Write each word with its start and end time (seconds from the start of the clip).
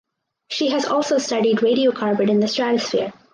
She 0.47 0.69
has 0.69 0.85
also 0.85 1.19
studied 1.19 1.59
radiocarbon 1.59 2.27
in 2.27 2.39
the 2.39 2.47
stratosphere. 2.47 3.13